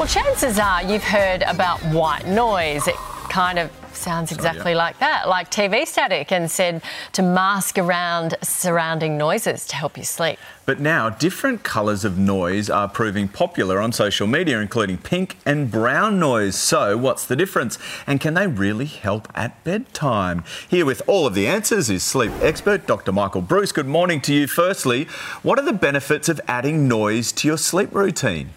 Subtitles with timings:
[0.00, 2.88] Well, chances are you've heard about white noise.
[2.88, 2.94] It
[3.28, 6.80] kind of sounds exactly like that, like TV static, and said
[7.12, 10.38] to mask around surrounding noises to help you sleep.
[10.64, 15.70] But now, different colours of noise are proving popular on social media, including pink and
[15.70, 16.56] brown noise.
[16.56, 17.78] So, what's the difference?
[18.06, 20.44] And can they really help at bedtime?
[20.66, 23.12] Here with all of the answers is sleep expert Dr.
[23.12, 23.74] Michael Breus.
[23.74, 24.46] Good morning to you.
[24.46, 25.04] Firstly,
[25.42, 28.54] what are the benefits of adding noise to your sleep routine?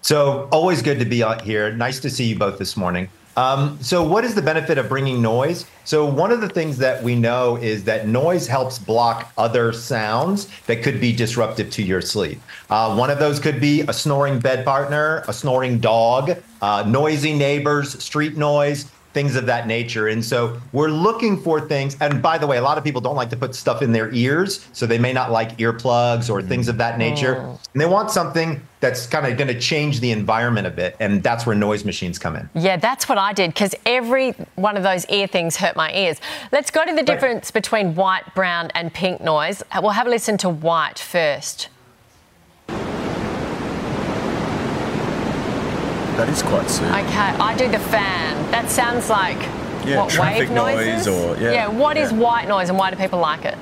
[0.00, 1.72] So, always good to be out here.
[1.72, 3.08] Nice to see you both this morning.
[3.36, 5.64] Um, so, what is the benefit of bringing noise?
[5.84, 10.48] So, one of the things that we know is that noise helps block other sounds
[10.66, 12.40] that could be disruptive to your sleep.
[12.68, 17.32] Uh, one of those could be a snoring bed partner, a snoring dog, uh, noisy
[17.32, 20.08] neighbors, street noise things of that nature.
[20.08, 21.96] And so we're looking for things.
[22.00, 24.12] And by the way, a lot of people don't like to put stuff in their
[24.12, 27.40] ears, so they may not like earplugs or things of that nature.
[27.40, 27.60] Oh.
[27.72, 30.96] And they want something that's kind of going to change the environment a bit.
[31.00, 32.48] And that's where noise machines come in.
[32.54, 36.20] Yeah, that's what I did because every one of those ear things hurt my ears.
[36.52, 37.54] Let's go to the difference right.
[37.54, 39.62] between white, brown, and pink noise.
[39.80, 41.68] We'll have a listen to white first.
[46.18, 46.88] That is quite soon.
[46.88, 48.50] Okay, I do the fan.
[48.50, 49.38] That sounds like
[49.86, 51.06] yeah, what traffic wave noises?
[51.06, 51.52] noise or yeah.
[51.52, 52.06] Yeah, What yeah.
[52.06, 53.56] is white noise and why do people like it?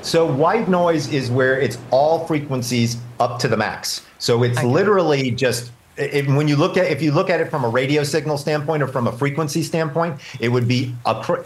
[0.00, 4.06] So white noise is where it's all frequencies up to the max.
[4.18, 4.66] So it's okay.
[4.66, 8.04] literally just it, when you look at if you look at it from a radio
[8.04, 10.94] signal standpoint or from a frequency standpoint, it would be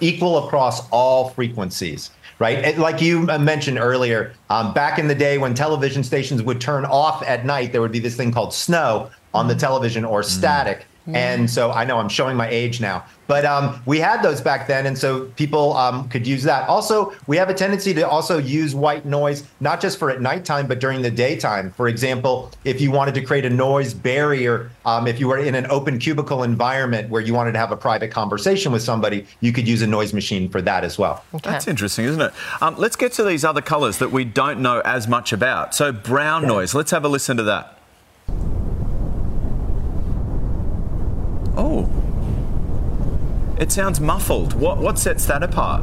[0.00, 2.58] equal across all frequencies right?
[2.58, 6.84] And like you mentioned earlier, um, back in the day when television stations would turn
[6.84, 10.24] off at night, there would be this thing called snow, on the television or mm.
[10.24, 10.86] static.
[11.14, 14.66] And so I know I'm showing my age now, but um, we had those back
[14.66, 16.68] then, and so people um, could use that.
[16.68, 20.66] Also, we have a tendency to also use white noise not just for at nighttime,
[20.66, 21.70] but during the daytime.
[21.72, 25.54] For example, if you wanted to create a noise barrier, um, if you were in
[25.54, 29.52] an open cubicle environment where you wanted to have a private conversation with somebody, you
[29.52, 31.24] could use a noise machine for that as well.
[31.34, 31.50] Okay.
[31.50, 32.32] That's interesting, isn't it?
[32.60, 35.72] Um, let's get to these other colours that we don't know as much about.
[35.72, 36.48] So brown yeah.
[36.48, 36.74] noise.
[36.74, 37.75] Let's have a listen to that.
[41.56, 41.90] Oh.
[43.58, 44.52] It sounds muffled.
[44.54, 45.82] What, what sets that apart?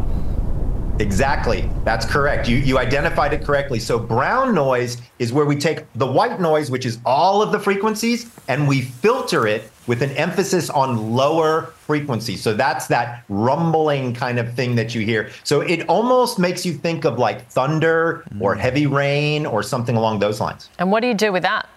[1.00, 1.67] Exactly.
[1.84, 2.47] That's correct.
[2.47, 3.79] You, you identified it correctly.
[3.79, 7.59] So, brown noise is where we take the white noise, which is all of the
[7.59, 12.41] frequencies, and we filter it with an emphasis on lower frequencies.
[12.44, 15.31] So, that's that rumbling kind of thing that you hear.
[15.44, 18.59] So, it almost makes you think of like thunder or mm.
[18.59, 20.69] heavy rain or something along those lines.
[20.78, 21.67] And what do you do with that?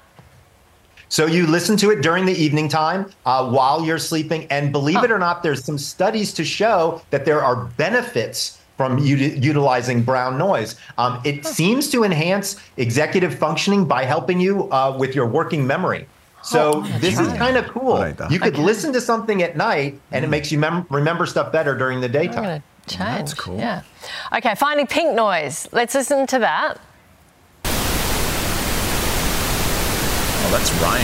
[1.08, 4.46] So you listen to it during the evening time uh, while you're sleeping.
[4.50, 8.98] And believe it or not, there's some studies to show that there are benefits from
[8.98, 10.76] utilizing brown noise.
[10.98, 16.06] Um, it seems to enhance executive functioning by helping you uh, with your working memory.
[16.42, 18.06] So oh, this is kind of cool.
[18.30, 18.62] You could okay.
[18.62, 20.28] listen to something at night, and mm.
[20.28, 22.62] it makes you mem- remember stuff better during the daytime.
[22.86, 22.98] Change.
[23.00, 23.58] That's cool.
[23.58, 23.82] Yeah.
[24.32, 25.68] Okay, finally, pink noise.
[25.72, 26.78] Let's listen to that.
[30.46, 31.02] Oh, that's rain.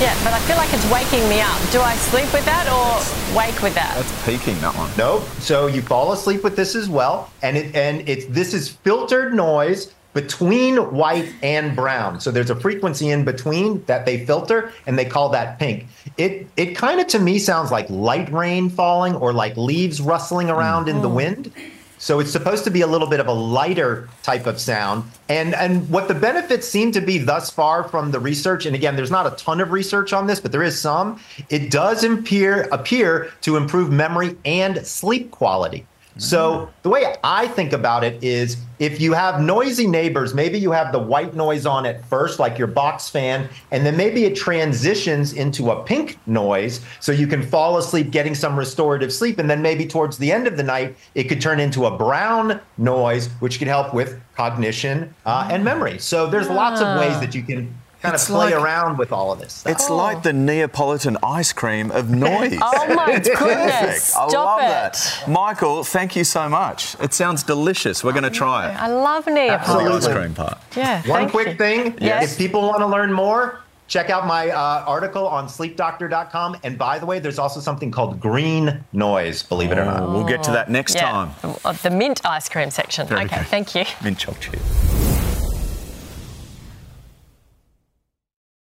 [0.00, 1.58] Yeah, but I feel like it's waking me up.
[1.72, 3.96] Do I sleep with that or wake with that?
[3.96, 4.88] That's peaking that one.
[4.96, 5.24] Nope.
[5.40, 9.34] So you fall asleep with this as well, and it and it's this is filtered
[9.34, 12.20] noise between white and brown.
[12.20, 15.86] So there's a frequency in between that they filter, and they call that pink.
[16.16, 20.48] It it kind of to me sounds like light rain falling or like leaves rustling
[20.48, 20.96] around mm-hmm.
[20.98, 21.16] in the mm.
[21.16, 21.52] wind.
[21.98, 25.04] So it's supposed to be a little bit of a lighter type of sound.
[25.28, 28.96] And and what the benefits seem to be thus far from the research, and again,
[28.96, 31.20] there's not a ton of research on this, but there is some.
[31.48, 35.86] It does appear appear to improve memory and sleep quality.
[36.18, 40.70] So the way I think about it is if you have noisy neighbors, maybe you
[40.70, 44.34] have the white noise on at first, like your box fan, and then maybe it
[44.34, 49.38] transitions into a pink noise so you can fall asleep getting some restorative sleep.
[49.38, 52.60] And then maybe towards the end of the night, it could turn into a brown
[52.78, 55.98] noise, which can help with cognition uh, and memory.
[55.98, 59.12] So there's lots of ways that you can kind it's of play like, around with
[59.12, 59.72] all of this stuff.
[59.72, 59.96] It's oh.
[59.96, 62.58] like the Neapolitan ice cream of noise.
[62.60, 64.04] oh my goodness!
[64.04, 64.62] Stop I love it.
[64.62, 65.24] that.
[65.28, 66.96] Michael, thank you so much.
[67.00, 68.04] It sounds delicious.
[68.04, 68.80] We're going to try it.
[68.80, 69.88] I love Neapolitan.
[69.88, 70.58] The ice cream part.
[70.76, 71.02] Yeah.
[71.08, 71.54] One quick you.
[71.54, 71.98] thing.
[72.00, 72.32] Yes.
[72.32, 76.58] If people want to learn more, check out my uh, article on sleepdoctor.com.
[76.62, 80.10] And by the way, there's also something called green noise, believe it or not.
[80.10, 81.30] We'll get to that next yeah.
[81.32, 81.74] time.
[81.82, 83.06] The mint ice cream section.
[83.06, 83.46] Very okay, good.
[83.46, 83.84] thank you.
[84.02, 84.60] Mint chocolate.